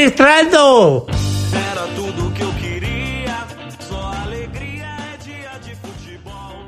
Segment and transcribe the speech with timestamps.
[0.00, 1.06] palestrando!
[1.70, 3.46] Era tudo que eu queria,
[3.80, 6.66] só alegria é dia de futebol.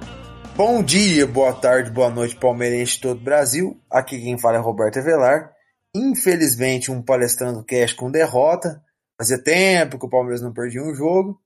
[0.55, 3.81] Bom dia, boa tarde, boa noite, palmeirense de todo o Brasil.
[3.91, 5.51] Aqui quem fala é Roberto Avelar.
[5.95, 8.83] Infelizmente, um palestrando cash com derrota.
[9.19, 11.41] Fazia tempo que o Palmeiras não perdia um jogo,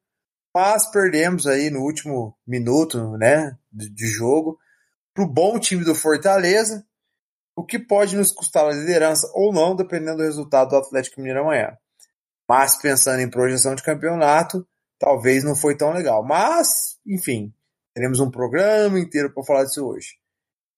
[0.54, 4.58] mas perdemos aí no último minuto, né, de, de jogo
[5.14, 6.84] pro bom time do Fortaleza,
[7.56, 11.40] o que pode nos custar a liderança ou não, dependendo do resultado do Atlético Mineiro
[11.40, 11.76] amanhã.
[12.46, 16.22] Mas pensando em projeção de campeonato, talvez não foi tão legal.
[16.22, 17.52] Mas, enfim,
[17.94, 20.18] teremos um programa inteiro para falar disso hoje.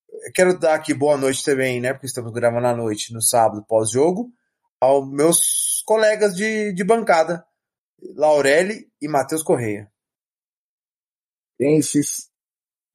[0.08, 1.92] Eu quero dar aqui boa noite também, né?
[1.92, 4.32] Porque estamos gravando à noite, no sábado, pós-jogo,
[4.80, 7.44] aos meus colegas de, de bancada,
[8.14, 9.90] Laurelli e Matheus Correia.
[11.58, 12.27] Penses.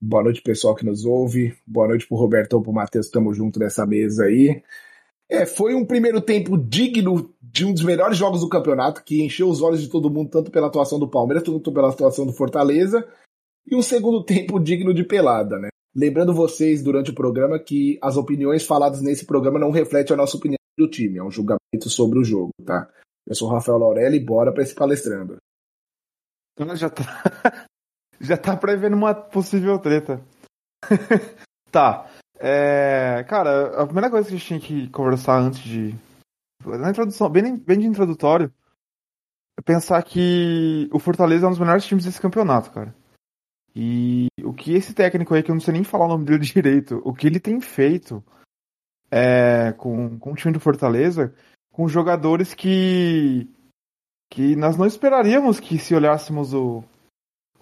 [0.05, 1.55] Boa noite, pessoal que nos ouve.
[1.65, 4.61] Boa noite pro Robertão, pro Matheus, estamos junto nessa mesa aí.
[5.29, 9.47] É, foi um primeiro tempo digno de um dos melhores jogos do campeonato, que encheu
[9.47, 13.07] os olhos de todo mundo, tanto pela atuação do Palmeiras, quanto pela atuação do Fortaleza.
[13.65, 15.69] E um segundo tempo digno de pelada, né?
[15.95, 20.35] Lembrando vocês durante o programa que as opiniões faladas nesse programa não refletem a nossa
[20.35, 22.89] opinião do time, é um julgamento sobre o jogo, tá?
[23.25, 25.37] Eu sou o Rafael Laurelli bora pra esse palestrando.
[26.59, 27.67] Ela já tá.
[28.19, 30.21] já tá prevendo uma possível treta.
[31.71, 32.09] tá.
[32.39, 35.95] É, cara, a primeira coisa que a gente tinha que conversar antes de.
[36.65, 38.51] Na introdução, bem, bem de introdutório,
[39.57, 42.95] é pensar que o Fortaleza é um dos melhores times desse campeonato, cara.
[43.75, 46.39] E o que esse técnico aí, que eu não sei nem falar o nome dele
[46.45, 48.23] direito, o que ele tem feito
[49.11, 51.33] é, com, com o time do Fortaleza,
[51.71, 53.49] com jogadores que
[54.29, 56.83] que nós não esperaríamos que se olhássemos o,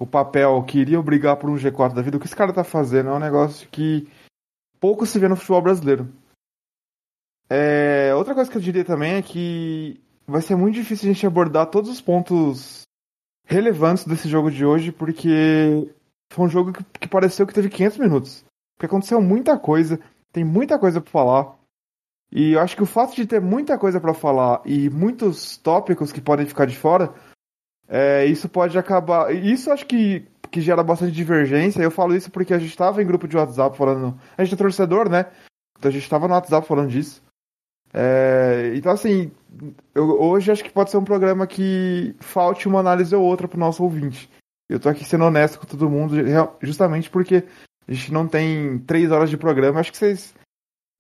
[0.01, 2.63] o papel que iria brigar por um G4 da vida, o que esse cara tá
[2.63, 4.09] fazendo é um negócio que
[4.79, 6.11] pouco se vê no futebol brasileiro.
[7.47, 11.27] É, outra coisa que eu diria também é que vai ser muito difícil a gente
[11.27, 12.81] abordar todos os pontos
[13.45, 15.93] relevantes desse jogo de hoje, porque
[16.33, 18.45] foi um jogo que, que pareceu que teve 500 minutos.
[18.75, 19.99] Porque aconteceu muita coisa,
[20.31, 21.55] tem muita coisa para falar.
[22.31, 26.11] E eu acho que o fato de ter muita coisa para falar e muitos tópicos
[26.11, 27.13] que podem ficar de fora,
[27.93, 29.35] é, isso pode acabar.
[29.35, 31.81] Isso acho que, que gera bastante divergência.
[31.81, 34.17] Eu falo isso porque a gente estava em grupo de WhatsApp falando.
[34.37, 35.25] A gente é torcedor, né?
[35.77, 37.21] Então a gente estava no WhatsApp falando disso.
[37.93, 39.29] É, então, assim,
[39.93, 43.59] eu, hoje acho que pode ser um programa que falte uma análise ou outra pro
[43.59, 44.29] nosso ouvinte.
[44.69, 46.15] Eu tô aqui sendo honesto com todo mundo,
[46.61, 47.43] justamente porque
[47.85, 49.81] a gente não tem três horas de programa.
[49.81, 50.33] Acho que vocês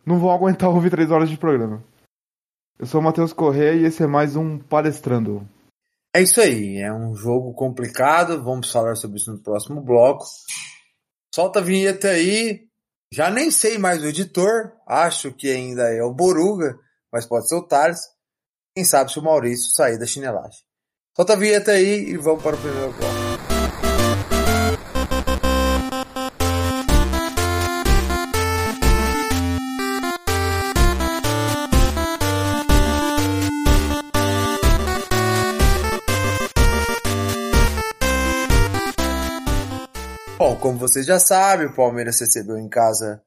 [0.05, 1.81] não vão aguentar ouvir três horas de programa.
[2.77, 5.47] Eu sou o Matheus Correia e esse é mais um Palestrando.
[6.13, 10.25] É isso aí, é um jogo complicado, vamos falar sobre isso no próximo bloco.
[11.33, 12.67] Solta a vinheta aí.
[13.13, 16.77] Já nem sei mais o editor, acho que ainda é o Boruga,
[17.11, 17.99] mas pode ser o Thales.
[18.75, 20.59] Quem sabe se o Maurício sair da chinelagem.
[21.15, 23.30] Solta a vinheta aí e vamos para o primeiro bloco.
[40.81, 43.21] Vocês já sabem, o Palmeiras recebeu em casa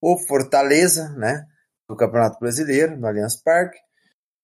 [0.00, 1.46] o Fortaleza, né?
[1.88, 3.78] Do Campeonato Brasileiro, no Allianz Parque.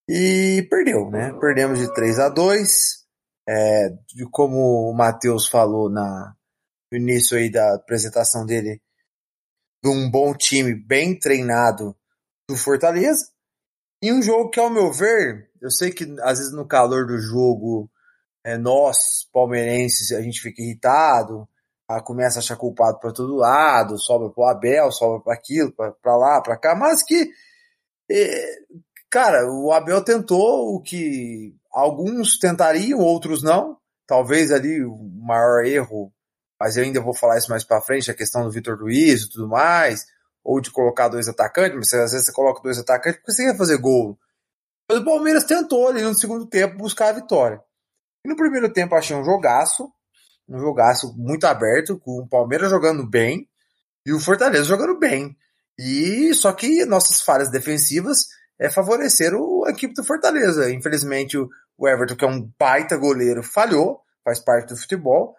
[0.08, 1.32] E perdeu, né?
[1.38, 3.04] Perdemos de 3 a 2
[3.46, 6.34] é, de como o Matheus falou na,
[6.90, 8.80] no início aí da apresentação dele,
[9.82, 11.94] de um bom time bem treinado
[12.48, 13.28] do Fortaleza.
[14.02, 17.18] E um jogo que, ao meu ver, eu sei que às vezes no calor do
[17.18, 17.90] jogo,
[18.42, 21.46] é, nós, palmeirenses, a gente fica irritado,
[22.04, 26.40] começa a achar culpado para todo lado, sobra pro Abel, sobra para aquilo, para lá,
[26.40, 27.30] para cá, mas que,
[28.10, 28.56] é,
[29.10, 33.76] cara, o Abel tentou o que alguns tentariam, outros não.
[34.06, 36.12] Talvez ali o maior erro,
[36.60, 39.30] mas eu ainda vou falar isso mais para frente, a questão do Vitor Luiz e
[39.30, 40.06] tudo mais,
[40.42, 43.56] ou de colocar dois atacantes, mas às vezes você coloca dois atacantes porque você quer
[43.56, 44.18] fazer gol.
[44.88, 47.62] Mas o Palmeiras tentou ali no segundo tempo buscar a vitória.
[48.24, 49.90] E no primeiro tempo achei um jogaço,
[50.48, 53.48] um jogaço muito aberto, com o Palmeiras jogando bem
[54.06, 55.36] e o Fortaleza jogando bem.
[55.78, 60.70] E só que nossas falhas defensivas é favoreceram a equipe do Fortaleza.
[60.70, 65.34] Infelizmente o, o Everton, que é um baita goleiro, falhou, faz parte do futebol.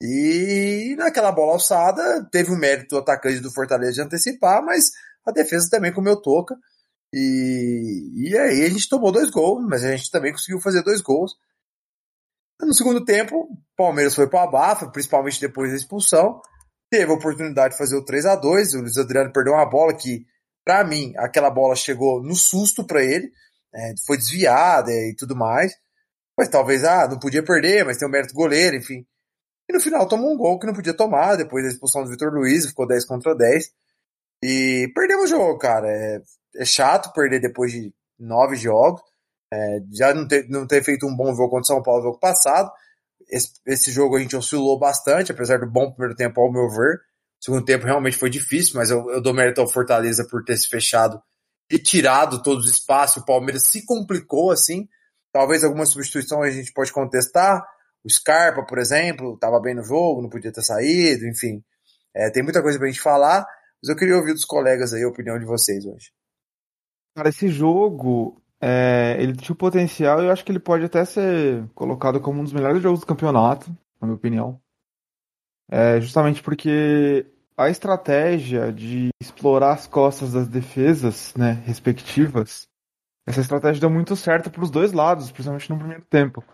[0.00, 4.90] E naquela bola alçada teve o mérito do atacante do Fortaleza de antecipar, mas
[5.26, 6.56] a defesa também comeu toca.
[7.12, 11.00] E, e aí a gente tomou dois gols, mas a gente também conseguiu fazer dois
[11.00, 11.32] gols.
[12.70, 16.40] No segundo tempo, o Palmeiras foi para a bafa, principalmente depois da expulsão.
[16.88, 19.92] Teve a oportunidade de fazer o 3 a 2 O Luiz Adriano perdeu uma bola
[19.92, 20.24] que,
[20.64, 23.28] para mim, aquela bola chegou no susto para ele.
[23.74, 25.72] é, foi desviada e tudo mais.
[26.38, 29.04] Mas talvez, ah, não podia perder, mas tem o mérito goleiro, enfim.
[29.68, 32.32] E no final tomou um gol que não podia tomar, depois da expulsão do Vitor
[32.32, 33.68] Luiz, ficou 10 contra 10.
[34.44, 35.88] E perdemos o jogo, cara.
[35.88, 36.22] É,
[36.58, 39.02] é chato perder depois de nove jogos.
[39.52, 42.08] É, já não ter, não ter feito um bom jogo contra o São Paulo no
[42.08, 42.70] jogo passado.
[43.28, 47.00] Esse, esse, jogo a gente oscilou bastante, apesar do bom primeiro tempo, ao meu ver.
[47.40, 50.56] O segundo tempo realmente foi difícil, mas eu, eu dou mérito ao Fortaleza por ter
[50.56, 51.20] se fechado
[51.70, 53.22] e tirado todos os espaços.
[53.22, 54.88] O Palmeiras se complicou assim.
[55.32, 57.64] Talvez algumas substituições a gente pode contestar.
[58.04, 61.62] O Scarpa, por exemplo, estava bem no jogo, não podia ter saído, enfim.
[62.14, 63.46] É, tem muita coisa pra gente falar,
[63.82, 66.12] mas eu queria ouvir dos colegas aí a opinião de vocês hoje.
[67.14, 71.02] Cara, esse jogo, é, ele tinha o potencial e eu acho que ele pode até
[71.04, 73.70] ser colocado como um dos melhores jogos do campeonato,
[74.00, 74.60] na minha opinião.
[75.70, 77.26] É, justamente porque
[77.56, 82.68] a estratégia de explorar as costas das defesas né, respectivas,
[83.26, 86.44] essa estratégia deu muito certo para os dois lados, principalmente no primeiro tempo.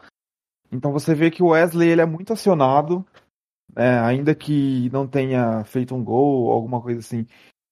[0.70, 3.05] Então você vê que o Wesley ele é muito acionado,
[3.75, 7.26] é, ainda que não tenha feito um gol ou alguma coisa assim.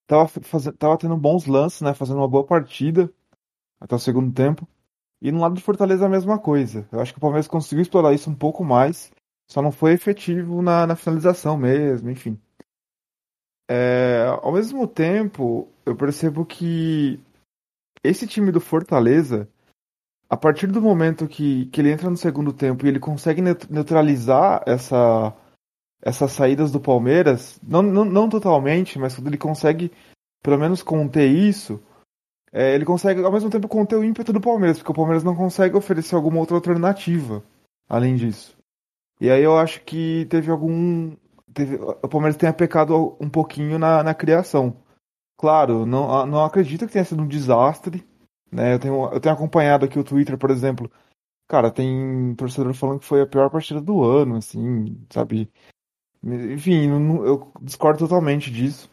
[0.06, 0.64] Tava, faz...
[0.78, 3.12] tava tendo bons lances, né, fazendo uma boa partida
[3.84, 4.66] até o segundo tempo.
[5.20, 6.88] E no lado do Fortaleza a mesma coisa.
[6.90, 9.12] Eu acho que o Palmeiras conseguiu explorar isso um pouco mais,
[9.46, 12.38] só não foi efetivo na, na finalização mesmo, enfim.
[13.70, 17.20] É, ao mesmo tempo, eu percebo que
[18.02, 19.48] esse time do Fortaleza,
[20.28, 24.62] a partir do momento que, que ele entra no segundo tempo e ele consegue neutralizar
[24.66, 25.34] essa,
[26.02, 29.90] essas saídas do Palmeiras, não, não, não totalmente, mas quando ele consegue
[30.42, 31.82] pelo menos conter isso,
[32.54, 35.34] é, ele consegue ao mesmo tempo conter o ímpeto do Palmeiras, porque o Palmeiras não
[35.34, 37.42] consegue oferecer alguma outra alternativa
[37.88, 38.56] além disso.
[39.20, 41.16] E aí eu acho que teve algum.
[41.52, 44.76] Teve, o Palmeiras tenha pecado um pouquinho na, na criação.
[45.36, 48.06] Claro, não, não acredito que tenha sido um desastre.
[48.52, 48.74] Né?
[48.74, 50.90] Eu, tenho, eu tenho acompanhado aqui o Twitter, por exemplo.
[51.48, 55.50] Cara, tem torcedor falando que foi a pior partida do ano, assim, sabe?
[56.22, 56.88] Enfim,
[57.24, 58.88] eu discordo totalmente disso.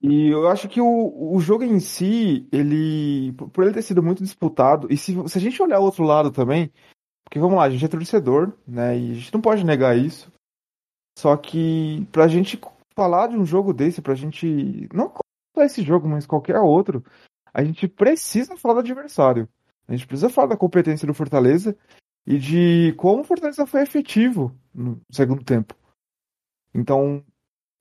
[0.00, 3.32] E eu acho que o, o jogo em si, ele.
[3.52, 6.30] Por ele ter sido muito disputado, e se, se a gente olhar o outro lado
[6.30, 6.72] também,
[7.24, 8.96] porque vamos lá, a gente é torcedor, né?
[8.96, 10.32] E a gente não pode negar isso.
[11.18, 12.60] Só que pra gente
[12.94, 14.88] falar de um jogo desse, pra gente.
[14.94, 15.12] Não
[15.54, 17.04] só esse jogo, mas qualquer outro,
[17.52, 19.48] a gente precisa falar do adversário.
[19.88, 21.76] A gente precisa falar da competência do Fortaleza
[22.26, 25.74] e de como o Fortaleza foi efetivo no segundo tempo.
[26.74, 27.24] Então,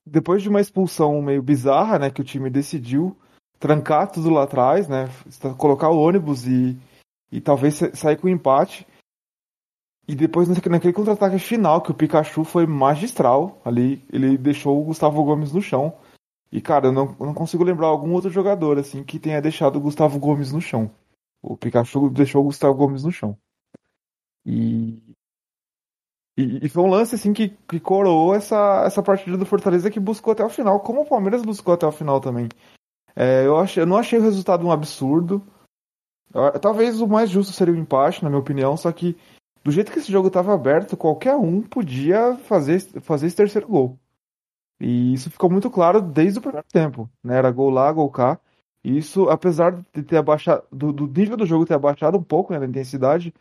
[0.08, 3.16] depois de uma expulsão meio bizarra, né, que o time decidiu
[3.60, 5.10] trancar tudo lá atrás, né,
[5.58, 6.78] colocar o ônibus e,
[7.32, 8.88] e talvez sair com empate.
[10.08, 15.22] E depois naquele contra-ataque final, que o Pikachu foi magistral ali, ele deixou o Gustavo
[15.24, 15.94] Gomes no chão.
[16.50, 19.76] E cara, eu não, eu não consigo lembrar algum outro jogador assim que tenha deixado
[19.76, 20.90] o Gustavo Gomes no chão.
[21.42, 23.38] O Pikachu deixou o Gustavo Gomes no chão.
[24.46, 24.98] E
[26.38, 30.00] e, e, foi um lance assim que, que coroou essa, essa partida do Fortaleza que
[30.00, 32.48] buscou até o final, como o Palmeiras buscou até o final também.
[33.16, 35.42] É, eu, achei, eu não achei o resultado um absurdo.
[36.62, 39.18] Talvez o mais justo seria o empate, na minha opinião, só que
[39.64, 44.00] do jeito que esse jogo estava aberto, qualquer um podia fazer, fazer esse terceiro gol.
[44.80, 47.10] E isso ficou muito claro desde o primeiro tempo.
[47.24, 47.36] Né?
[47.36, 48.40] Era gol lá, gol cá.
[48.84, 52.54] E isso, apesar de ter abaixado, do, do nível do jogo ter abaixado um pouco
[52.54, 53.34] né, na intensidade,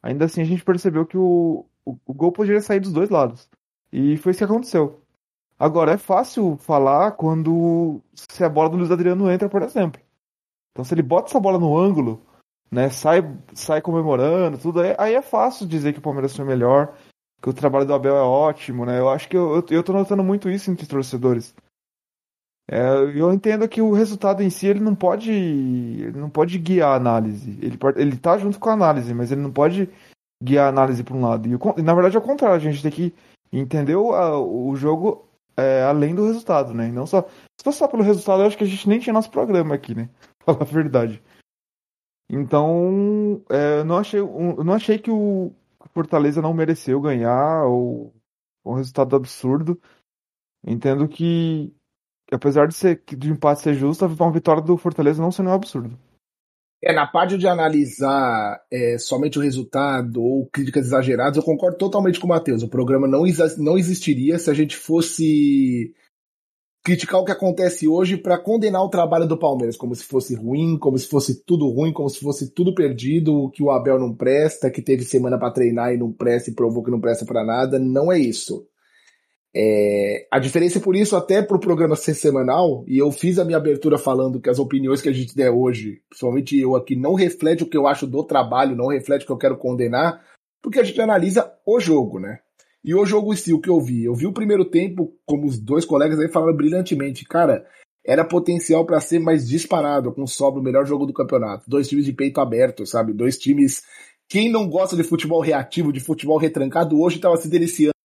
[0.00, 3.48] ainda assim a gente percebeu que o, o, o gol poderia sair dos dois lados.
[3.92, 5.00] E foi isso que aconteceu.
[5.58, 10.00] Agora, é fácil falar quando se a bola do Luiz Adriano entra, por exemplo.
[10.72, 12.20] Então, se ele bota essa bola no ângulo,
[12.70, 13.22] né, sai,
[13.54, 16.94] sai comemorando, tudo, aí, aí é fácil dizer que o Palmeiras foi melhor,
[17.40, 18.98] que o trabalho do Abel é ótimo, né?
[18.98, 21.54] Eu acho que eu, eu, eu tô notando muito isso entre os torcedores.
[22.68, 22.80] É,
[23.14, 26.96] eu entendo que o resultado em si ele não pode ele não pode guiar a
[26.96, 27.56] análise.
[27.62, 29.88] Ele, ele tá junto com a análise, mas ele não pode
[30.42, 31.48] guiar a análise para um lado.
[31.48, 33.14] E, na verdade é o contrário, a gente tem que
[33.52, 35.26] entender o, a, o jogo
[35.56, 36.88] é, além do resultado, né?
[36.88, 39.30] Não só, se fosse só pelo resultado, eu acho que a gente nem tinha nosso
[39.30, 40.10] programa aqui, né?
[40.44, 41.22] Falar a verdade.
[42.28, 45.52] Então, é, eu não achei, eu não achei que o
[45.94, 48.12] Fortaleza não mereceu ganhar ou
[48.64, 49.80] um resultado absurdo.
[50.66, 51.72] Entendo que,
[52.32, 55.96] apesar de ser de empate ser justo, uma vitória do Fortaleza não seria um absurdo.
[56.86, 62.20] É, na parte de analisar é, somente o resultado ou críticas exageradas, eu concordo totalmente
[62.20, 62.62] com o Matheus.
[62.62, 63.24] O programa não,
[63.58, 65.92] não existiria se a gente fosse
[66.84, 70.78] criticar o que acontece hoje para condenar o trabalho do Palmeiras, como se fosse ruim,
[70.78, 74.70] como se fosse tudo ruim, como se fosse tudo perdido, que o Abel não presta,
[74.70, 77.80] que teve semana para treinar e não presta e provou que não presta para nada.
[77.80, 78.64] Não é isso.
[79.58, 83.38] É, a diferença é por isso, até para o programa ser semanal, e eu fiz
[83.38, 86.94] a minha abertura falando que as opiniões que a gente der hoje, principalmente eu aqui,
[86.94, 90.22] não reflete o que eu acho do trabalho, não reflete o que eu quero condenar,
[90.62, 92.40] porque a gente analisa o jogo, né?
[92.84, 94.04] E o jogo em si, o que eu vi?
[94.04, 97.64] Eu vi o primeiro tempo, como os dois colegas aí falaram brilhantemente, cara,
[98.06, 101.64] era potencial para ser mais disparado, com sobra o melhor jogo do campeonato.
[101.66, 103.14] Dois times de peito aberto, sabe?
[103.14, 103.82] Dois times.
[104.28, 107.95] Quem não gosta de futebol reativo, de futebol retrancado, hoje estava se deliciando.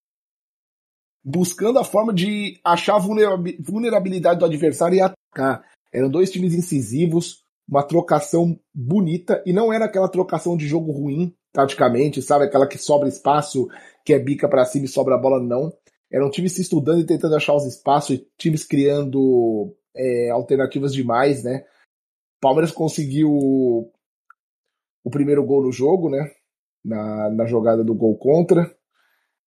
[1.23, 5.63] Buscando a forma de achar a vulnerabilidade do adversário e atacar.
[5.93, 11.35] Eram dois times incisivos, uma trocação bonita, e não era aquela trocação de jogo ruim,
[11.53, 12.45] taticamente, sabe?
[12.45, 13.67] Aquela que sobra espaço,
[14.05, 15.71] que é bica para cima e sobra a bola, não.
[16.11, 21.65] Eram times se estudando e tentando achar os espaços, times criando é, alternativas demais, né?
[22.41, 23.29] Palmeiras conseguiu
[25.03, 26.31] o primeiro gol no jogo, né?
[26.83, 28.75] Na, na jogada do gol contra,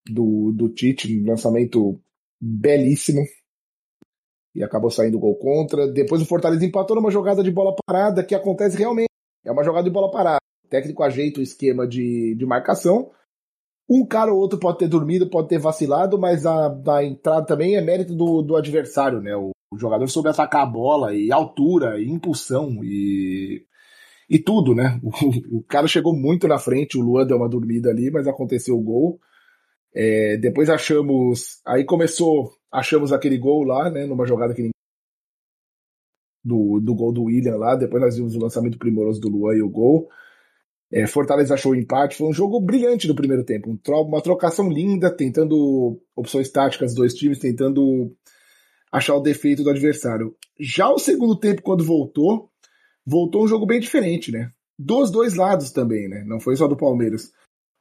[0.09, 2.01] do, do Tite, um lançamento
[2.41, 3.25] belíssimo.
[4.55, 5.91] E acabou saindo gol contra.
[5.91, 9.09] Depois o Fortaleza empatou numa jogada de bola parada, que acontece realmente.
[9.45, 10.41] É uma jogada de bola parada.
[10.65, 13.11] O técnico ajeita o esquema de, de marcação.
[13.89, 17.77] Um cara ou outro pode ter dormido, pode ter vacilado, mas a, a entrada também
[17.77, 19.37] é mérito do, do adversário, né?
[19.37, 23.67] O, o jogador soube atacar a bola, e altura, e impulsão, e,
[24.31, 25.01] e tudo, né?
[25.03, 28.77] O, o, cara chegou muito na frente, o Luan deu uma dormida ali, mas aconteceu
[28.77, 29.21] o gol.
[29.95, 31.61] É, depois achamos.
[31.67, 32.53] Aí começou.
[32.73, 34.05] Achamos aquele gol lá, né?
[34.07, 34.71] Numa jogada que
[36.45, 37.75] do, do gol do William lá.
[37.77, 40.09] Depois nós vimos o lançamento primoroso do Luan e o gol.
[40.93, 42.17] É, Fortaleza achou o empate.
[42.17, 43.71] Foi um jogo brilhante no primeiro tempo.
[43.71, 48.13] Um tro uma trocação linda, tentando opções táticas, dois times tentando
[48.93, 50.37] achar o defeito do adversário.
[50.61, 52.51] Já o segundo tempo, quando voltou,
[53.05, 54.51] voltou um jogo bem diferente, né?
[54.79, 56.23] Dos dois lados também, né?
[56.27, 57.33] Não foi só do Palmeiras.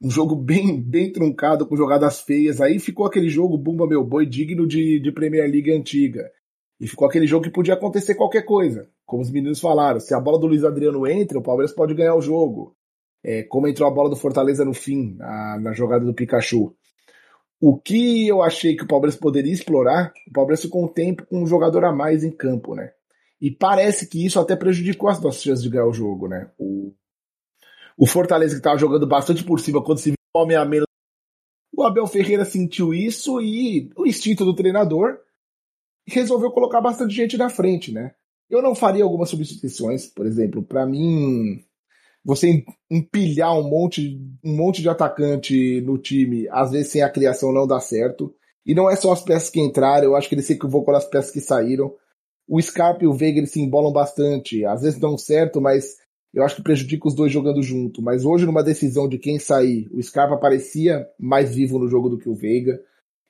[0.03, 2.59] Um jogo bem, bem truncado, com jogadas feias.
[2.59, 6.29] Aí ficou aquele jogo, Bumba Meu Boi, digno de, de Premier League antiga.
[6.77, 8.89] E ficou aquele jogo que podia acontecer qualquer coisa.
[9.05, 12.15] Como os meninos falaram, se a bola do Luiz Adriano entra, o Palmeiras pode ganhar
[12.15, 12.75] o jogo.
[13.23, 16.75] É, como entrou a bola do Fortaleza no fim, na, na jogada do Pikachu.
[17.61, 21.43] O que eu achei que o Palmeiras poderia explorar, o Palmeiras ficou um tempo com
[21.43, 22.91] um jogador a mais em campo, né?
[23.39, 26.51] E parece que isso até prejudicou as nossas chances de ganhar o jogo, né?
[26.57, 26.93] O,
[27.97, 30.87] o Fortaleza que estava jogando bastante por cima quando se viu homem a menos.
[31.75, 35.17] O Abel Ferreira sentiu isso e o instinto do treinador
[36.07, 38.13] resolveu colocar bastante gente na frente, né?
[38.49, 41.63] Eu não faria algumas substituições, por exemplo, para mim
[42.23, 47.51] você empilhar um monte, um monte de atacante no time, às vezes sem a criação
[47.51, 48.33] não dá certo.
[48.65, 51.05] E não é só as peças que entraram, eu acho que ele se equivocou nas
[51.05, 51.93] peças que saíram.
[52.47, 55.97] O Scarpa e o Veiga eles se embolam bastante, às vezes dão certo, mas
[56.33, 58.01] eu acho que prejudica os dois jogando junto.
[58.01, 62.17] Mas hoje, numa decisão de quem sair, o Scarpa parecia mais vivo no jogo do
[62.17, 62.81] que o Veiga.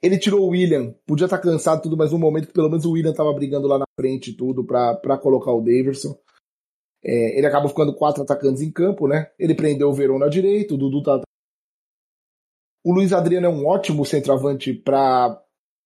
[0.02, 2.92] Ele tirou o William, podia estar cansado tudo, mas no momento que pelo menos o
[2.92, 6.18] William estava brigando lá na frente e tudo para colocar o Davidson.
[7.04, 9.30] É, ele acabou ficando quatro atacantes em campo, né?
[9.38, 11.22] Ele prendeu o Verão na direita, o Dudu tá.
[12.86, 15.42] O Luiz Adriano é um ótimo centroavante para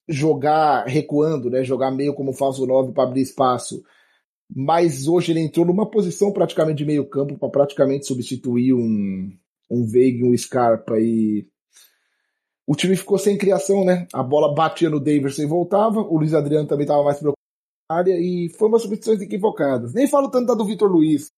[0.07, 1.63] jogar recuando, né?
[1.63, 3.83] Jogar meio como falso 9 para abrir espaço.
[4.54, 9.32] Mas hoje ele entrou numa posição praticamente de meio campo para praticamente substituir um,
[9.70, 11.48] um Veiga um Scarpa e
[12.66, 14.08] o time ficou sem criação, né?
[14.13, 16.01] A bola batia no Davidson e voltava.
[16.01, 17.38] O Luiz Adriano também estava mais preocupado
[17.89, 19.94] área e foi umas substituições equivocadas.
[19.94, 21.32] Nem falo tanto da do Vitor Luiz,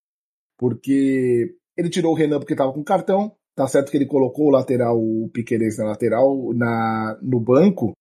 [0.58, 3.32] porque ele tirou o Renan porque estava com cartão.
[3.56, 7.92] Tá certo que ele colocou o lateral, o Piqueires na lateral, na, no banco.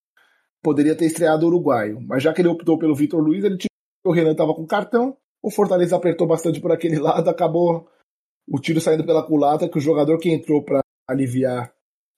[0.63, 2.01] Poderia ter estreado o uruguaio.
[2.01, 3.68] Mas já que ele optou pelo Vitor Luiz, ele tirou
[4.09, 5.17] o Renan estava com cartão.
[5.43, 7.89] O Fortaleza apertou bastante por aquele lado, acabou
[8.49, 11.73] o tiro saindo pela culata, que o jogador que entrou para aliviar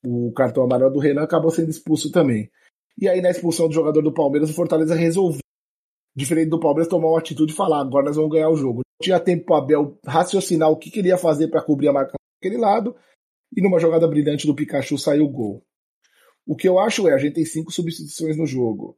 [0.04, 2.50] o cartão amarelo do Renan acabou sendo expulso também.
[2.96, 5.40] E aí, na expulsão do jogador do Palmeiras, o Fortaleza resolveu
[6.16, 8.78] diferente do Palmeiras, tomar uma atitude e falar: agora nós vamos ganhar o jogo.
[8.78, 12.60] Não tinha tempo para Abel raciocinar o que queria fazer para cobrir a marca daquele
[12.60, 12.94] lado,
[13.56, 15.62] e numa jogada brilhante do Pikachu saiu o gol.
[16.46, 18.96] O que eu acho é: a gente tem cinco substituições no jogo.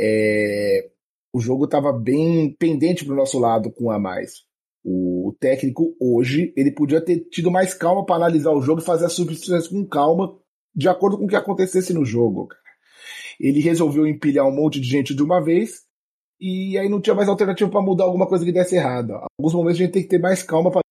[0.00, 0.90] É...
[1.34, 4.42] O jogo estava bem pendente para o nosso lado com a mais.
[4.84, 9.06] O técnico hoje ele podia ter tido mais calma para analisar o jogo e fazer
[9.06, 10.36] as substituições com calma,
[10.74, 12.48] de acordo com o que acontecesse no jogo.
[13.40, 15.84] Ele resolveu empilhar um monte de gente de uma vez
[16.38, 19.12] e aí não tinha mais alternativa para mudar alguma coisa que desse errado.
[19.12, 20.82] Alguns momentos a gente tem que ter mais calma para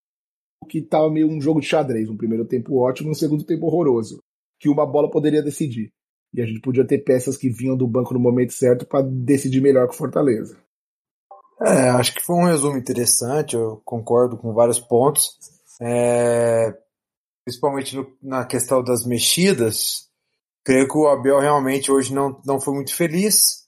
[0.70, 4.20] que tava meio um jogo de xadrez, um primeiro tempo ótimo, um segundo tempo horroroso,
[4.58, 5.92] que uma bola poderia decidir.
[6.34, 9.62] E a gente podia ter peças que vinham do banco no momento certo para decidir
[9.62, 10.58] melhor o Fortaleza.
[11.62, 15.38] É, acho que foi um resumo interessante, eu concordo com vários pontos.
[15.82, 16.76] É,
[17.44, 20.12] principalmente no, na questão das mexidas,
[20.64, 23.66] Creio que o Abel realmente hoje não, não foi muito feliz.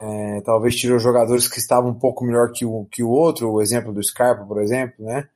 [0.00, 3.62] É, talvez tirou jogadores que estavam um pouco melhor que o, que o outro, o
[3.62, 5.28] exemplo do Scarpa, por exemplo, né?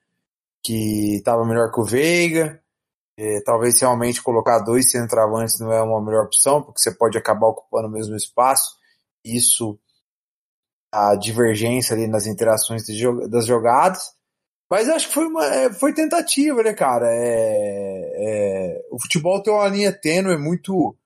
[0.62, 2.62] Que estava melhor que o Veiga.
[3.22, 7.48] É, talvez realmente colocar dois centroavantes não é uma melhor opção, porque você pode acabar
[7.48, 8.78] ocupando o mesmo espaço.
[9.22, 9.78] Isso,
[10.90, 12.82] a divergência ali nas interações
[13.28, 14.14] das jogadas.
[14.70, 17.08] Mas acho que foi uma é, foi tentativa, né, cara?
[17.10, 20.96] É, é, o futebol tem uma linha tênue, muito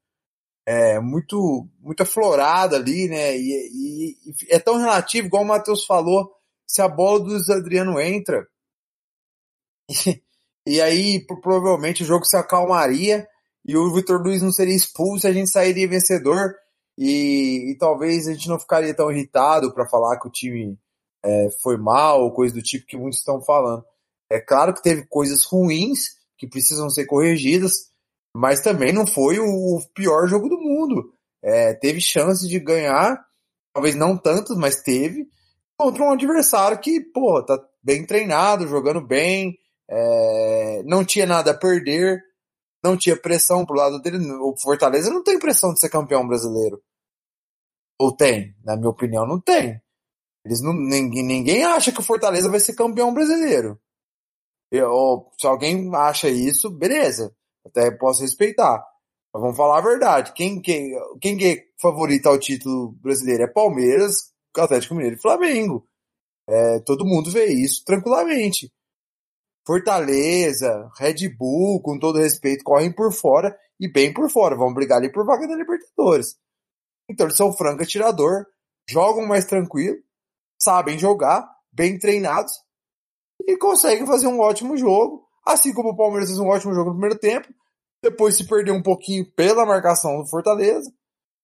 [0.66, 3.36] é, muito muito aflorada ali, né?
[3.36, 6.32] E, e, e é tão relativo, igual o Matheus falou,
[6.66, 8.46] se a bola do Adriano entra,
[10.66, 13.26] e, aí provavelmente o jogo se acalmaria
[13.64, 16.54] e o Vitor Luiz não seria expulso, a gente sairia vencedor
[16.98, 20.78] e, e talvez a gente não ficaria tão irritado para falar que o time
[21.24, 23.84] é, foi mal ou coisa do tipo que muitos estão falando.
[24.30, 27.90] É claro que teve coisas ruins que precisam ser corrigidas,
[28.34, 31.12] mas também não foi o pior jogo do mundo.
[31.42, 33.22] É, teve chance de ganhar,
[33.72, 35.26] talvez não tantas, mas teve,
[35.76, 39.56] contra um adversário que, pô, tá bem treinado, jogando bem,
[39.90, 42.22] é, não tinha nada a perder,
[42.82, 44.18] não tinha pressão pro lado dele.
[44.40, 46.82] O Fortaleza não tem pressão de ser campeão brasileiro.
[47.98, 48.54] Ou tem?
[48.64, 49.80] Na minha opinião, não tem.
[50.44, 53.80] Eles não, ninguém, ninguém acha que o Fortaleza vai ser campeão brasileiro.
[54.70, 57.34] Eu, se alguém acha isso, beleza.
[57.64, 58.84] Até posso respeitar.
[59.32, 60.32] Mas vamos falar a verdade.
[60.34, 65.88] Quem, quem, quem é favorito ao título brasileiro é Palmeiras, Atlético Mineiro e Flamengo.
[66.48, 68.70] É, todo mundo vê isso tranquilamente.
[69.66, 74.56] Fortaleza, Red Bull, com todo respeito, correm por fora e bem por fora.
[74.56, 76.36] Vão brigar ali por vaga da Libertadores.
[77.08, 78.46] Então eles são franco atirador,
[78.88, 79.96] jogam mais tranquilo,
[80.58, 82.52] sabem jogar, bem treinados
[83.46, 85.24] e conseguem fazer um ótimo jogo.
[85.46, 87.48] Assim como o Palmeiras fez um ótimo jogo no primeiro tempo,
[88.02, 90.90] depois se perdeu um pouquinho pela marcação do Fortaleza,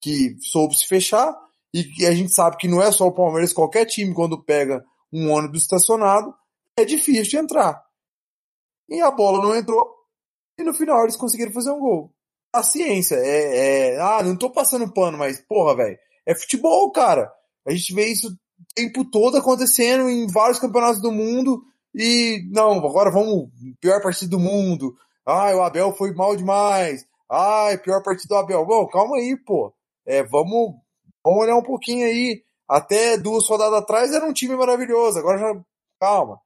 [0.00, 1.34] que soube se fechar,
[1.72, 5.30] e a gente sabe que não é só o Palmeiras, qualquer time quando pega um
[5.30, 6.34] ônibus estacionado,
[6.78, 7.89] é difícil de entrar.
[8.90, 9.88] E a bola não entrou,
[10.58, 12.12] e no final eles conseguiram fazer um gol.
[12.52, 17.32] A ciência é, é ah, não tô passando pano, mas porra, velho, é futebol, cara.
[17.66, 18.36] A gente vê isso
[18.74, 21.62] tempo todo acontecendo em vários campeonatos do mundo
[21.94, 23.48] e não, agora vamos,
[23.80, 24.94] pior partida do mundo.
[25.26, 27.04] Ai, o Abel foi mal demais.
[27.30, 28.64] Ai, pior partida do Abel.
[28.66, 29.72] Bom, calma aí, pô.
[30.06, 30.74] É, vamos,
[31.24, 32.42] vamos olhar um pouquinho aí.
[32.68, 35.18] Até duas rodadas atrás era um time maravilhoso.
[35.18, 35.60] Agora já,
[36.00, 36.40] calma.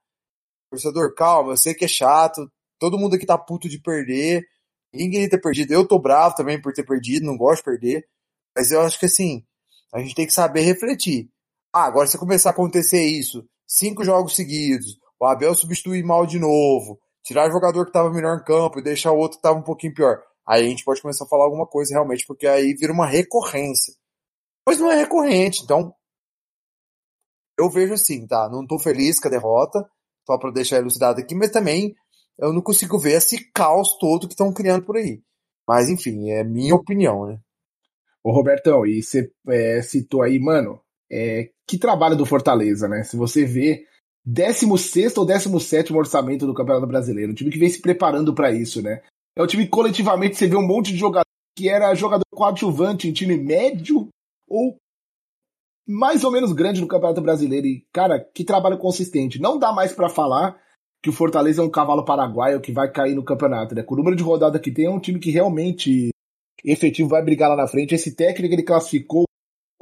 [0.74, 1.52] Torcedor, calma.
[1.52, 2.50] Eu sei que é chato.
[2.78, 4.44] Todo mundo aqui tá puto de perder.
[4.92, 5.72] Ninguém ter perdido.
[5.72, 7.26] Eu tô bravo também por ter perdido.
[7.26, 8.06] Não gosto de perder.
[8.56, 9.44] Mas eu acho que assim,
[9.92, 11.28] a gente tem que saber refletir.
[11.72, 16.38] Ah, agora se começar a acontecer isso, cinco jogos seguidos, o Abel substituir mal de
[16.38, 19.58] novo, tirar o jogador que estava melhor em campo e deixar o outro que estava
[19.58, 20.22] um pouquinho pior.
[20.46, 23.92] Aí a gente pode começar a falar alguma coisa realmente, porque aí vira uma recorrência.
[24.64, 25.92] Mas não é recorrente, então
[27.58, 28.48] eu vejo assim, tá?
[28.48, 29.84] Não tô feliz com a derrota,
[30.26, 31.94] só para deixar elucidado aqui, mas também
[32.38, 35.22] eu não consigo ver esse caos todo que estão criando por aí.
[35.66, 37.38] Mas enfim, é minha opinião, né?
[38.22, 43.04] Ô Robertão, e você é, citou aí, mano, é, que trabalho do Fortaleza, né?
[43.04, 43.84] Se você vê
[44.24, 48.82] 16 ou 17 orçamento do Campeonato Brasileiro, um time que vem se preparando para isso,
[48.82, 49.02] né?
[49.37, 51.24] É um time que coletivamente você vê um monte de jogador
[51.56, 54.08] que era jogador coadjuvante em time médio
[54.48, 54.76] ou
[55.86, 57.66] mais ou menos grande no Campeonato Brasileiro.
[57.66, 59.40] E, cara, que trabalho consistente.
[59.40, 60.56] Não dá mais para falar
[61.02, 63.82] que o Fortaleza é um cavalo paraguaio que vai cair no campeonato, né?
[63.82, 66.08] Com o número de rodada que tem, é um time que realmente
[66.64, 67.94] efetivo vai brigar lá na frente.
[67.94, 69.24] Esse técnico ele classificou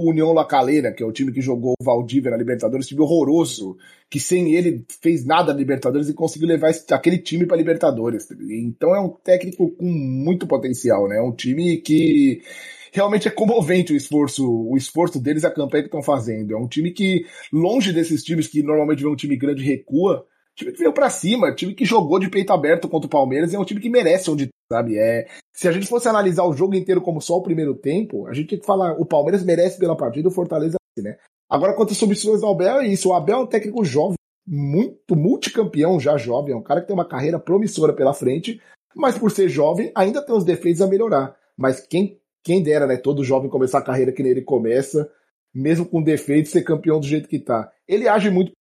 [0.01, 3.77] União La Calera, que é o time que jogou o Valdívia na Libertadores, time horroroso,
[4.11, 8.29] que sem ele fez nada na Libertadores e conseguiu levar aquele time para Libertadores.
[8.51, 11.19] Então é um técnico com muito potencial, né?
[11.19, 12.43] É um time que
[12.93, 16.55] realmente é comovente o esforço, o esforço deles, a campanha que estão fazendo.
[16.55, 20.73] É um time que, longe desses times que normalmente vê um time grande recua, time
[20.73, 23.65] que veio para cima, time que jogou de peito aberto contra o Palmeiras, é um
[23.65, 24.99] time que merece onde sabe?
[24.99, 28.33] É, se a gente fosse analisar o jogo inteiro como só o primeiro tempo, a
[28.33, 31.19] gente tinha que falar, o Palmeiras merece pela partida, o Fortaleza, né?
[31.49, 33.11] Agora, quanto às substituições do Abel, é isso.
[33.11, 36.95] O Abel é um técnico jovem, muito multicampeão já jovem, é um cara que tem
[36.95, 38.61] uma carreira promissora pela frente,
[38.97, 41.37] mas por ser jovem, ainda tem os defeitos a melhorar.
[41.57, 42.97] Mas quem, quem dera, né?
[42.97, 45.11] Todo jovem começar a carreira que nem ele começa,
[45.55, 47.71] mesmo com defeitos, ser campeão do jeito que tá.
[47.87, 48.53] Ele age muito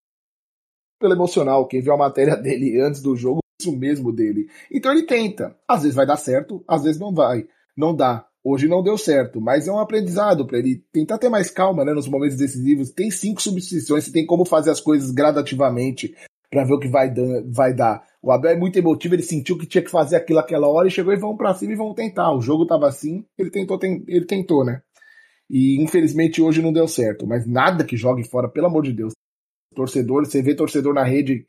[1.00, 1.68] pelo emocional.
[1.68, 4.48] Quem viu a matéria dele antes do jogo, isso mesmo dele.
[4.72, 5.58] Então ele tenta.
[5.68, 7.48] Às vezes vai dar certo, às vezes não vai.
[7.76, 8.28] Não dá.
[8.44, 11.94] Hoje não deu certo, mas é um aprendizado para ele tentar ter mais calma né,
[11.94, 12.90] nos momentos decisivos.
[12.90, 16.16] Tem cinco substituições, tem como fazer as coisas gradativamente
[16.52, 17.12] para ver o que vai,
[17.50, 18.04] vai dar.
[18.22, 20.92] O Abel é muito emotivo, ele sentiu que tinha que fazer aquilo aquela hora e
[20.92, 22.36] chegou e vão pra cima e vão tentar.
[22.36, 24.82] O jogo tava assim, ele tentou, tem- ele tentou, né?
[25.50, 29.14] E infelizmente hoje não deu certo, mas nada que jogue fora, pelo amor de Deus.
[29.74, 31.46] Torcedor, você vê torcedor na rede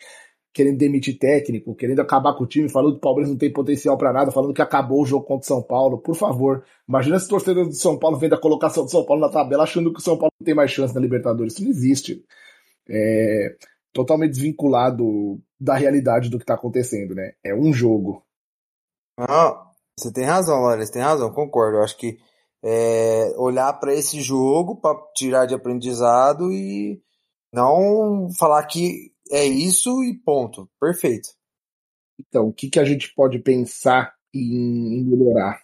[0.54, 3.96] querendo demitir técnico, querendo acabar com o time, falando que o Palmeiras não tem potencial
[3.98, 5.98] pra nada, falando que acabou o jogo contra o São Paulo.
[5.98, 9.30] Por favor, imagina se torcedor do São Paulo vendo a colocação do São Paulo na
[9.30, 11.54] tabela achando que o São Paulo não tem mais chance na Libertadores.
[11.54, 12.22] Isso não existe.
[12.88, 13.56] É
[13.92, 17.32] totalmente desvinculado da realidade do que tá acontecendo, né?
[17.44, 18.24] É um jogo.
[19.18, 21.78] Não, você tem razão, Lourenço, tem razão, concordo.
[21.78, 22.18] Eu acho que
[22.64, 27.02] é, olhar para esse jogo para tirar de aprendizado e
[27.52, 30.68] não falar que é isso e ponto.
[30.80, 31.28] Perfeito.
[32.18, 35.60] Então, o que, que a gente pode pensar em, melhorar?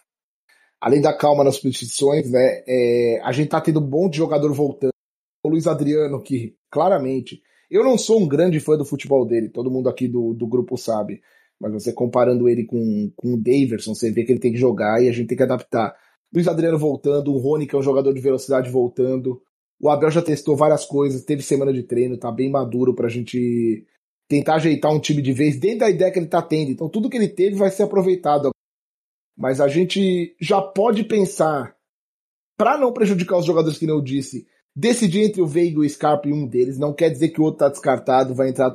[0.81, 2.63] Além da calma nas substituições, né?
[2.67, 4.93] é, a gente tá tendo um bom de jogador voltando.
[5.43, 7.41] O Luiz Adriano, que claramente.
[7.69, 10.77] Eu não sou um grande fã do futebol dele, todo mundo aqui do, do grupo
[10.77, 11.21] sabe.
[11.59, 15.03] Mas você comparando ele com, com o Daverson, você vê que ele tem que jogar
[15.03, 15.95] e a gente tem que adaptar.
[16.33, 19.41] Luiz Adriano voltando, o Rony, que é um jogador de velocidade, voltando.
[19.79, 23.85] O Abel já testou várias coisas, teve semana de treino, tá bem maduro pra gente
[24.27, 26.71] tentar ajeitar um time de vez dentro da ideia que ele tá tendo.
[26.71, 28.51] Então tudo que ele teve vai ser aproveitado.
[29.37, 31.75] Mas a gente já pode pensar,
[32.57, 36.27] pra não prejudicar os jogadores que eu disse, decidir entre o Veiga e o Scarpa
[36.27, 36.77] e um deles.
[36.77, 38.73] Não quer dizer que o outro tá descartado, vai entrar.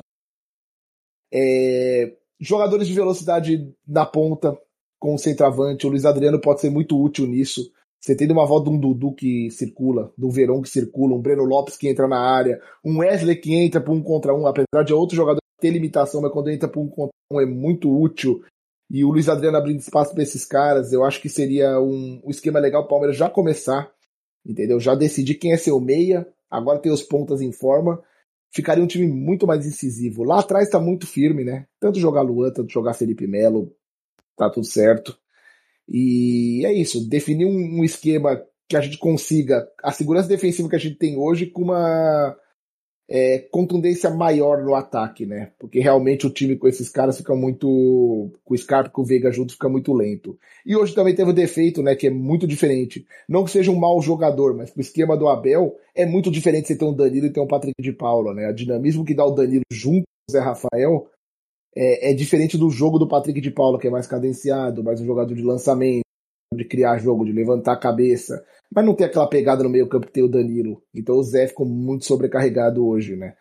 [1.33, 4.59] É, jogadores de velocidade na ponta,
[4.99, 5.87] com o centroavante.
[5.87, 7.71] O Luiz Adriano pode ser muito útil nisso.
[8.01, 11.43] Você tem uma volta de um Dudu que circula, do Verão que circula, um Breno
[11.43, 14.93] Lopes que entra na área, um Wesley que entra para um contra um, apesar de
[14.93, 18.45] outro jogador ter limitação, mas quando entra para um contra um é muito útil.
[18.91, 22.31] E o Luiz Adriano abrindo espaço para esses caras, eu acho que seria um, um
[22.31, 23.91] esquema legal o Palmeiras já começar,
[24.45, 24.79] entendeu?
[24.81, 28.03] Já decidir quem é seu meia, agora tem os pontas em forma,
[28.51, 30.23] ficaria um time muito mais incisivo.
[30.23, 31.67] Lá atrás tá muito firme, né?
[31.81, 33.75] Tanto jogar Luan, tanto jogar Felipe Melo,
[34.37, 35.17] tá tudo certo.
[35.89, 40.81] E é isso, definir um esquema que a gente consiga a segurança defensiva que a
[40.81, 42.37] gente tem hoje com uma
[43.09, 45.53] é, contundência maior no ataque, né?
[45.59, 48.31] Porque realmente o time com esses caras fica muito.
[48.45, 50.39] Com o Scarpa e com o Veiga junto fica muito lento.
[50.65, 51.95] E hoje também teve o defeito, né?
[51.95, 53.07] Que é muito diferente.
[53.29, 56.77] Não que seja um mau jogador, mas o esquema do Abel é muito diferente você
[56.77, 58.49] ter um Danilo e ter um Patrick de Paula, né?
[58.49, 61.07] O dinamismo que dá o Danilo junto com o Zé Rafael
[61.77, 65.05] é, é diferente do jogo do Patrick de Paula, que é mais cadenciado, mais um
[65.05, 66.04] jogador de lançamento,
[66.57, 68.45] de criar jogo, de levantar a cabeça.
[68.75, 70.83] Mas não tem aquela pegada no meio campo que tem o Danilo.
[70.95, 73.37] Então o Zé ficou muito sobrecarregado hoje, né?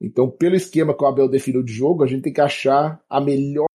[0.00, 3.20] Então, pelo esquema que o Abel definiu de jogo, a gente tem que achar a
[3.20, 3.66] melhor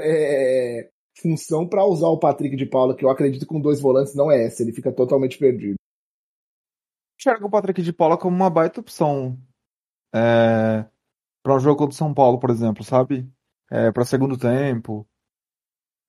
[0.00, 4.14] é, função para usar o Patrick de Paula, que eu acredito que com dois volantes
[4.14, 5.76] não é essa, ele fica totalmente perdido.
[7.18, 9.38] Enxerga o Patrick de Paula como uma baita opção
[10.12, 10.84] é,
[11.42, 13.28] para o jogo contra o São Paulo, por exemplo, sabe?
[13.70, 15.06] É, para segundo tempo.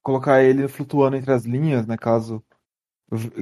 [0.05, 1.97] Colocar ele flutuando entre as linhas, né?
[1.97, 2.43] Caso.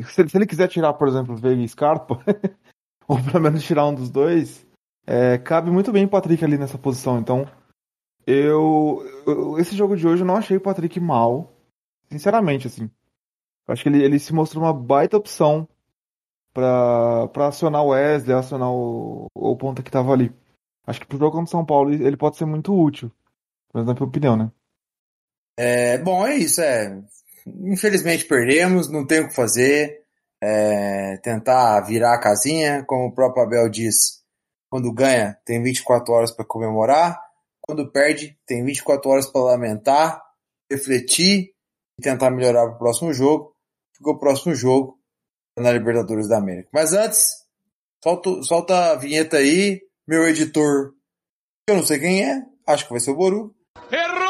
[0.08, 2.24] Se, se ele quiser tirar, por exemplo, Veiga e Scarpa,
[3.06, 4.66] ou pelo menos tirar um dos dois,
[5.06, 7.20] é, cabe muito bem o Patrick ali nessa posição.
[7.20, 7.46] Então,
[8.26, 11.52] eu, eu- Esse jogo de hoje eu não achei o Patrick mal.
[12.10, 12.90] Sinceramente, assim.
[13.68, 15.68] Eu acho que ele, ele se mostrou uma baita opção
[16.54, 20.32] pra, pra acionar o Wesley, acionar o, o ponta que tava ali.
[20.88, 23.10] Acho que pro jogo contra o São Paulo ele pode ser muito útil.
[23.72, 24.52] Pelo menos na minha opinião, né?
[25.58, 27.02] É, bom, é isso, é.
[27.46, 30.02] Infelizmente perdemos, não tem o que fazer.
[30.42, 34.22] É, tentar virar a casinha, como o próprio Abel diz,
[34.70, 37.18] quando ganha tem 24 horas para comemorar,
[37.62, 40.22] quando perde tem 24 horas para lamentar,
[40.70, 41.54] refletir
[41.98, 43.56] e tentar melhorar para o próximo jogo,
[43.96, 45.00] porque o próximo jogo
[45.58, 46.68] na Libertadores da América.
[46.74, 47.26] Mas antes,
[48.04, 50.94] solta, solta a vinheta aí, meu editor,
[51.70, 53.56] eu não sei quem é, acho que vai ser o Boru,
[53.92, 54.23] Errou!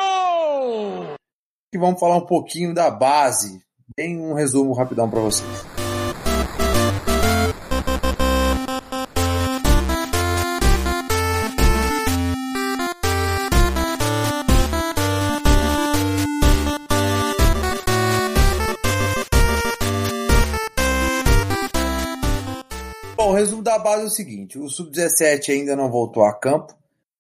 [1.73, 3.61] E vamos falar um pouquinho da base.
[3.97, 5.49] Bem um resumo rapidão para vocês.
[23.17, 26.75] Bom, o resumo da base é o seguinte: o Sub-17 ainda não voltou a campo,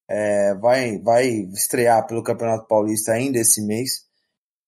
[0.07, 4.02] é, vai, vai estrear pelo Campeonato Paulista ainda esse mês.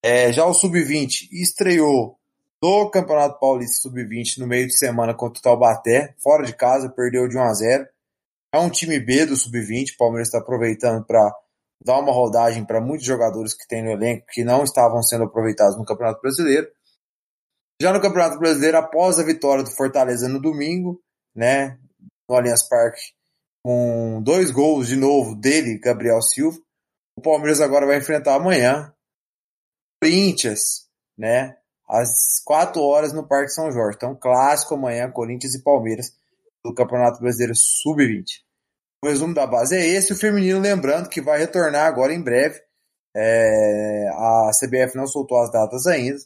[0.08, 2.20] É, já o Sub-20 estreou
[2.62, 7.28] no Campeonato Paulista Sub-20 no meio de semana contra o Taubaté, fora de casa, perdeu
[7.28, 7.88] de 1 a 0.
[8.54, 11.36] É um time B do Sub-20, o Palmeiras está aproveitando para
[11.84, 15.76] dar uma rodagem para muitos jogadores que tem no elenco que não estavam sendo aproveitados
[15.76, 16.68] no Campeonato Brasileiro.
[17.82, 21.02] Já no Campeonato Brasileiro, após a vitória do Fortaleza no domingo,
[21.36, 21.80] né,
[22.30, 23.02] no Allianz Parque,
[23.64, 26.60] com dois gols de novo dele, Gabriel Silva.
[27.18, 28.95] O Palmeiras agora vai enfrentar amanhã
[30.06, 30.86] Corinthians,
[31.18, 31.56] né?
[31.90, 33.98] Às 4 horas no Parque São Jorge.
[33.98, 36.14] Então, clássico amanhã, Corinthians e Palmeiras
[36.64, 38.44] do Campeonato Brasileiro Sub-20.
[39.04, 40.14] O resumo da base é esse.
[40.14, 42.62] O feminino, lembrando que vai retornar agora em breve.
[43.16, 46.20] É, a CBF não soltou as datas ainda,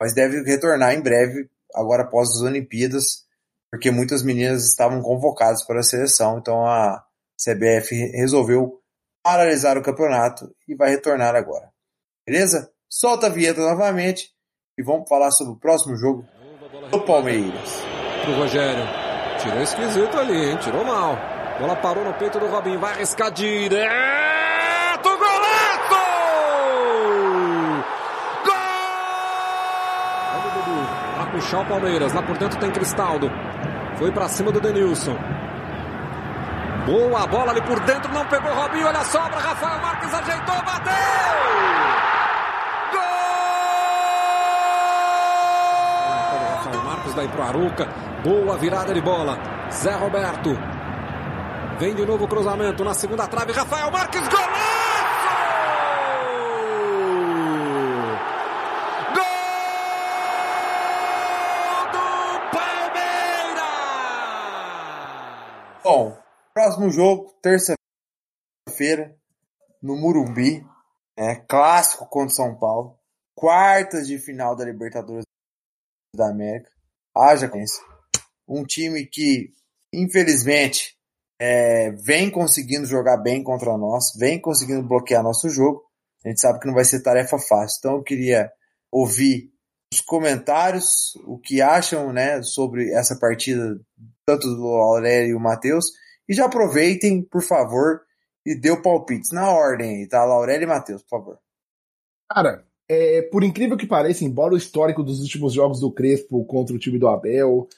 [0.00, 3.24] mas deve retornar em breve, agora após as Olimpíadas,
[3.70, 6.38] porque muitas meninas estavam convocadas para a seleção.
[6.38, 7.04] Então a
[7.36, 8.80] CBF resolveu
[9.22, 11.72] paralisar o campeonato e vai retornar agora.
[12.26, 12.73] Beleza?
[12.96, 14.28] Solta a vinheta novamente
[14.78, 16.24] e vamos falar sobre o próximo jogo
[16.92, 17.82] do Palmeiras.
[18.22, 18.84] Pro Rogério.
[19.40, 20.56] Tirou esquisito ali, hein?
[20.58, 21.18] Tirou mal.
[21.58, 22.78] Bola parou no peito do Robinho.
[22.78, 23.88] Vai arriscar direto.
[25.02, 25.88] Golaço!
[28.44, 28.54] Gol!
[31.16, 32.12] Pra puxar o Palmeiras.
[32.12, 33.28] Lá por dentro tem Cristaldo.
[33.96, 35.16] Foi pra cima do Denilson.
[36.86, 38.12] Boa bola ali por dentro.
[38.12, 38.86] Não pegou o Robinho.
[38.86, 39.40] Olha a sobra.
[39.40, 40.62] Rafael Marques ajeitou.
[40.62, 42.13] Bateu!
[47.14, 47.86] Marcos daí pro Aruca.
[48.22, 49.38] Boa virada de bola.
[49.70, 50.50] Zé Roberto.
[51.78, 53.52] Vem de novo o cruzamento na segunda trave.
[53.52, 54.64] Rafael Marques, golaço!
[65.82, 66.18] Bom,
[66.54, 69.14] próximo jogo, terça-feira,
[69.82, 70.66] no Murumbi.
[71.16, 72.98] É, clássico contra São Paulo.
[73.36, 75.24] Quartas de final da Libertadores
[76.16, 76.73] da América.
[77.16, 77.50] Haja.
[78.48, 79.52] Um time que,
[79.92, 80.96] infelizmente,
[81.38, 85.82] é, vem conseguindo jogar bem contra nós, vem conseguindo bloquear nosso jogo.
[86.24, 87.78] A gente sabe que não vai ser tarefa fácil.
[87.78, 88.50] Então eu queria
[88.90, 89.50] ouvir
[89.92, 93.78] os comentários, o que acham né, sobre essa partida,
[94.26, 95.86] tanto do Aurélio e o Matheus.
[96.28, 98.00] E já aproveitem, por favor,
[98.46, 100.20] e dê o palpite na ordem tá?
[100.20, 101.38] Aurélio e Matheus, por favor.
[102.30, 106.74] Cara, é, por incrível que pareça, embora o histórico dos últimos jogos do Crespo contra
[106.74, 107.68] o time do Abel,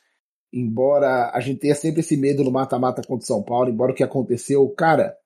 [0.53, 3.95] embora a gente tenha sempre esse medo no mata-mata contra o São Paulo, embora o
[3.95, 5.17] que aconteceu, cara,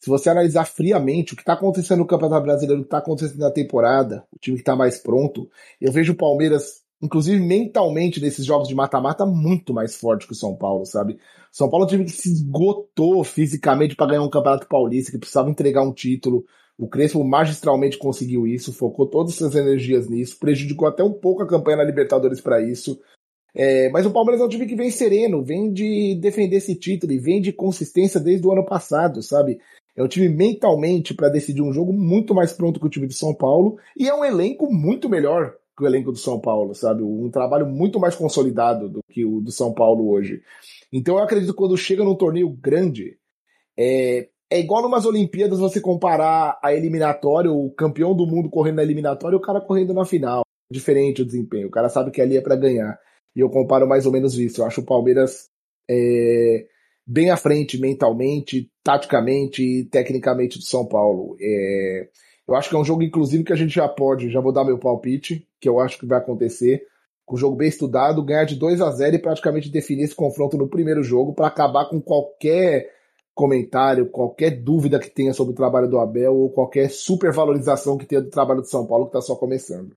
[0.00, 3.38] se você analisar friamente o que está acontecendo no Campeonato Brasileiro, o que está acontecendo
[3.38, 5.48] na temporada, o time que está mais pronto,
[5.80, 10.36] eu vejo o Palmeiras, inclusive mentalmente, nesses jogos de mata-mata, muito mais forte que o
[10.36, 11.18] São Paulo, sabe?
[11.50, 15.18] São Paulo é um time que se esgotou fisicamente para ganhar um Campeonato Paulista, que
[15.18, 16.44] precisava entregar um título.
[16.78, 21.46] O Crespo magistralmente conseguiu isso, focou todas as energias nisso, prejudicou até um pouco a
[21.46, 23.00] campanha na Libertadores para isso.
[23.54, 27.12] É, mas o Palmeiras é um time que vem sereno, vem de defender esse título
[27.12, 29.60] e vem de consistência desde o ano passado, sabe?
[29.96, 33.12] É um time mentalmente para decidir um jogo muito mais pronto que o time do
[33.12, 37.02] São Paulo e é um elenco muito melhor que o elenco do São Paulo, sabe?
[37.02, 40.42] Um trabalho muito mais consolidado do que o do São Paulo hoje.
[40.92, 43.16] Então eu acredito que quando chega num torneio grande,
[43.76, 48.84] é, é igual numas Olimpíadas você comparar a eliminatória, o campeão do mundo correndo na
[48.84, 50.42] eliminatória e o cara correndo na final.
[50.70, 51.66] Diferente o desempenho.
[51.66, 52.96] O cara sabe que ali é para ganhar.
[53.34, 54.60] E eu comparo mais ou menos isso.
[54.60, 55.48] Eu acho o Palmeiras
[55.90, 56.66] é,
[57.04, 61.36] bem à frente mentalmente, taticamente e tecnicamente do São Paulo.
[61.40, 62.08] É,
[62.46, 64.64] eu acho que é um jogo, inclusive, que a gente já pode, já vou dar
[64.64, 66.86] meu palpite, que eu acho que vai acontecer.
[67.26, 70.56] Com o jogo bem estudado, ganhar de 2 a 0 e praticamente definir esse confronto
[70.56, 72.94] no primeiro jogo para acabar com qualquer
[73.34, 78.22] comentário, qualquer dúvida que tenha sobre o trabalho do Abel ou qualquer supervalorização que tenha
[78.22, 79.94] do trabalho do São Paulo que está só começando.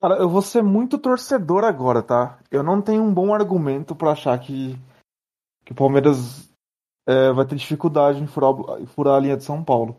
[0.00, 2.38] Cara, eu vou ser muito torcedor agora, tá?
[2.50, 4.74] Eu não tenho um bom argumento para achar que,
[5.64, 6.50] que o Palmeiras
[7.06, 8.54] é, vai ter dificuldade em furar,
[8.86, 9.96] furar, a linha de São Paulo.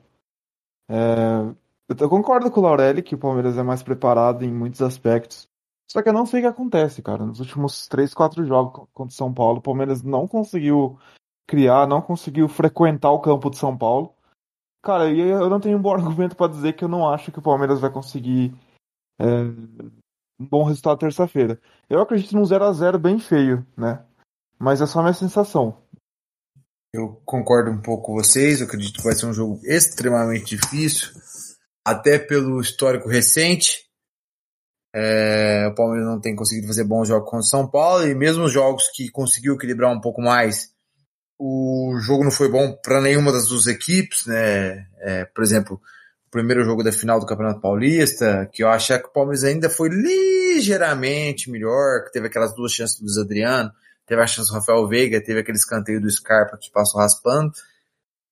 [0.89, 1.53] É,
[1.99, 5.47] eu concordo com o Laurelli que o Palmeiras é mais preparado em muitos aspectos.
[5.91, 7.25] Só que eu não sei o que acontece, cara.
[7.25, 10.97] Nos últimos 3, 4 jogos contra o São Paulo, o Palmeiras não conseguiu
[11.51, 14.15] criar, não conseguiu frequentar o campo de São Paulo.
[14.81, 17.39] Cara, e eu não tenho um bom argumento para dizer que eu não acho que
[17.39, 18.55] o Palmeiras vai conseguir
[19.19, 19.25] é,
[20.39, 21.59] um bom resultado terça-feira.
[21.89, 24.01] Eu acredito num 0 a 0 bem feio, né?
[24.57, 25.77] Mas é só minha sensação.
[26.93, 31.09] Eu concordo um pouco com vocês, eu acredito que vai ser um jogo extremamente difícil,
[31.85, 33.85] até pelo histórico recente.
[34.93, 38.45] É, o Palmeiras não tem conseguido fazer bons jogos contra o São Paulo, e mesmo
[38.45, 40.71] os jogos que conseguiu equilibrar um pouco mais,
[41.43, 44.85] o jogo não foi bom para nenhuma das duas equipes, né?
[44.99, 45.81] É, por exemplo,
[46.27, 49.67] o primeiro jogo da final do Campeonato Paulista, que eu achei que o Palmeiras ainda
[49.67, 53.71] foi ligeiramente melhor, que teve aquelas duas chances do Luiz Adriano,
[54.05, 57.51] teve a chance do Rafael Veiga, teve aquele escanteio do Scarpa que passou raspando.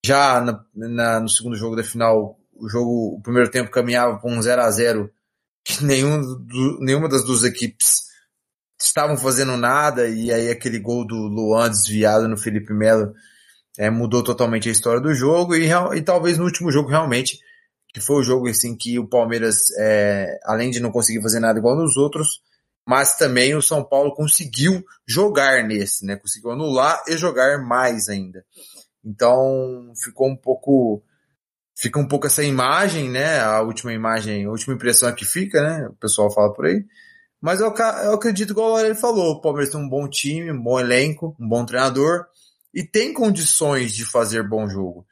[0.05, 4.29] Já na, na, no segundo jogo da final, o jogo, o primeiro tempo caminhava para
[4.29, 5.09] um 0 a 0
[5.63, 8.08] que nenhum, do, nenhuma das duas equipes
[8.81, 13.13] estavam fazendo nada, e aí aquele gol do Luan desviado no Felipe Melo
[13.77, 17.39] é, mudou totalmente a história do jogo e, e talvez no último jogo realmente,
[17.93, 21.59] que foi o jogo assim que o Palmeiras, é, além de não conseguir fazer nada
[21.59, 22.41] igual nos outros,
[22.85, 26.15] mas também o São Paulo conseguiu jogar nesse, né?
[26.15, 28.43] Conseguiu anular e jogar mais ainda.
[29.05, 31.03] Então ficou um pouco
[31.77, 33.39] fica um pouco essa imagem, né?
[33.39, 35.87] A última imagem, a última impressão é que fica, né?
[35.87, 36.83] O pessoal fala por aí.
[37.41, 37.73] Mas eu,
[38.03, 41.47] eu acredito, igual ele falou, o Palmeiras tem um bom time, um bom elenco, um
[41.47, 42.25] bom treinador
[42.73, 45.05] e tem condições de fazer bom jogo.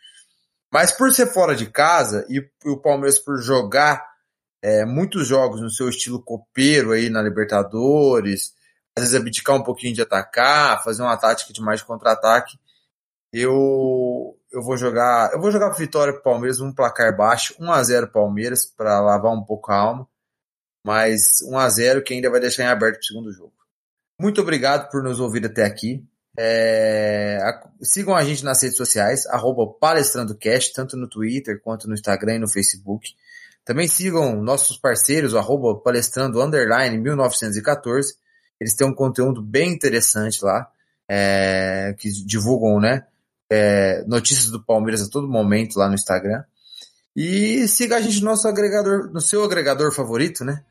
[0.71, 4.05] Mas por ser fora de casa e, e o Palmeiras por jogar
[4.61, 8.53] é, muitos jogos no seu estilo copeiro aí na Libertadores,
[8.95, 12.57] às vezes abdicar um pouquinho de atacar, fazer uma tática de mais contra-ataque,
[13.31, 17.83] eu eu vou jogar, eu vou jogar vitória pro Palmeiras, um placar baixo, 1 a
[17.83, 20.07] 0 Palmeiras para lavar um pouco a alma,
[20.87, 23.53] mas 1 a 0 que ainda vai deixar em aberto pro segundo jogo.
[24.17, 26.01] Muito obrigado por nos ouvir até aqui.
[26.39, 27.39] É,
[27.83, 32.39] sigam a gente nas redes sociais, arroba palestrandocast, tanto no Twitter quanto no Instagram e
[32.39, 33.09] no Facebook.
[33.65, 38.15] Também sigam nossos parceiros, arroba palestrando underline 1914.
[38.59, 40.71] Eles têm um conteúdo bem interessante lá,
[41.09, 43.05] é, que divulgam, né?
[43.49, 46.43] é, notícias do Palmeiras a todo momento lá no Instagram.
[47.15, 50.63] E siga a gente no nosso agregador, no seu agregador favorito, né?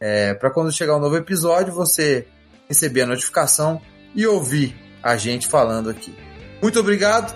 [0.00, 2.26] É, para quando chegar um novo episódio, você
[2.68, 3.80] receber a notificação
[4.14, 6.14] e ouvir a gente falando aqui.
[6.60, 7.34] Muito obrigado,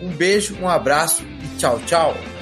[0.00, 2.33] um beijo, um abraço e tchau, tchau!